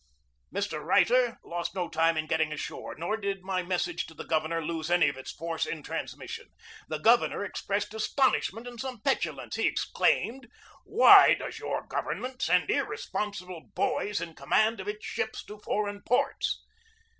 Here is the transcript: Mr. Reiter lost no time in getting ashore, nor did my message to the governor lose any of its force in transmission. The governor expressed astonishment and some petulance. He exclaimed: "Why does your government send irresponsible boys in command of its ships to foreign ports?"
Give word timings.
Mr. 0.51 0.83
Reiter 0.83 1.37
lost 1.45 1.75
no 1.75 1.87
time 1.87 2.17
in 2.17 2.25
getting 2.25 2.51
ashore, 2.51 2.95
nor 2.95 3.17
did 3.17 3.43
my 3.43 3.61
message 3.61 4.07
to 4.07 4.15
the 4.15 4.23
governor 4.25 4.59
lose 4.59 4.89
any 4.89 5.07
of 5.09 5.15
its 5.15 5.31
force 5.31 5.63
in 5.63 5.83
transmission. 5.83 6.47
The 6.87 6.97
governor 6.97 7.45
expressed 7.45 7.93
astonishment 7.93 8.65
and 8.67 8.81
some 8.81 9.01
petulance. 9.01 9.57
He 9.57 9.67
exclaimed: 9.67 10.47
"Why 10.85 11.35
does 11.35 11.59
your 11.59 11.85
government 11.85 12.41
send 12.41 12.71
irresponsible 12.71 13.69
boys 13.75 14.19
in 14.19 14.33
command 14.33 14.79
of 14.79 14.87
its 14.87 15.05
ships 15.05 15.45
to 15.45 15.59
foreign 15.59 16.01
ports?" 16.01 16.63